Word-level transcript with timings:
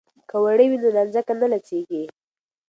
که 0.29 0.35
وړۍ 0.43 0.67
وي 0.69 0.77
نو 0.83 0.89
نانځکه 0.95 1.33
نه 1.41 1.47
لڅیږي. 1.53 2.03